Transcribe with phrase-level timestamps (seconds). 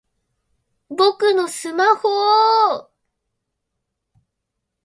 [0.89, 2.87] 僕のスマホぉぉぉ！